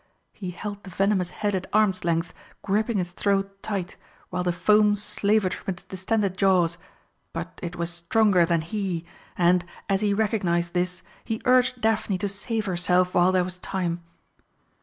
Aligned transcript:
He 0.33 0.49
held 0.49 0.83
the 0.83 0.89
venomous 0.89 1.29
head 1.29 1.53
at 1.53 1.67
arm's 1.71 2.03
length, 2.03 2.33
gripping 2.63 2.97
its 2.97 3.11
throat 3.11 3.61
tight, 3.61 3.97
while 4.31 4.41
the 4.43 4.51
foam 4.51 4.95
slavered 4.95 5.53
from 5.53 5.73
its 5.75 5.83
distended 5.83 6.35
jaws, 6.37 6.79
but 7.33 7.59
it 7.61 7.75
was 7.75 7.91
stronger 7.91 8.43
than 8.43 8.61
he, 8.61 9.05
and, 9.37 9.63
as 9.87 10.01
he 10.01 10.15
recognised 10.15 10.73
this, 10.73 11.03
he 11.23 11.39
urged 11.45 11.81
Daphne 11.81 12.17
to 12.17 12.27
save 12.27 12.65
herself 12.65 13.13
while 13.13 13.31
there 13.31 13.43
was 13.43 13.59
time. 13.59 14.01